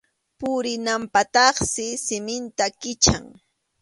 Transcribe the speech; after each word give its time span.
Purinanpaqtaqsi 0.39 1.87
siminta 2.05 2.65
kichan. 2.81 3.23